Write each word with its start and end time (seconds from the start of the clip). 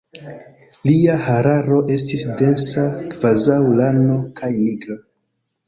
Lia 0.87 1.17
hararo 1.25 1.77
estis 1.97 2.25
densa 2.41 2.87
kvazaŭ 3.13 3.61
lano, 3.83 4.19
kaj 4.43 4.53
nigra. 4.67 5.01